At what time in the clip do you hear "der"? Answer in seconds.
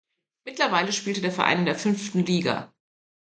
1.21-1.31, 1.67-1.75